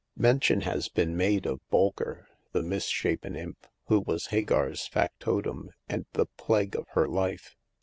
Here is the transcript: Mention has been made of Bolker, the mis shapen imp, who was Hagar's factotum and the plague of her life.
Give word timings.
Mention 0.17 0.61
has 0.61 0.89
been 0.89 1.15
made 1.15 1.45
of 1.45 1.61
Bolker, 1.71 2.25
the 2.53 2.63
mis 2.63 2.87
shapen 2.87 3.35
imp, 3.35 3.67
who 3.85 3.99
was 3.99 4.25
Hagar's 4.33 4.87
factotum 4.87 5.69
and 5.87 6.07
the 6.13 6.25
plague 6.37 6.75
of 6.75 6.87
her 6.93 7.07
life. 7.07 7.55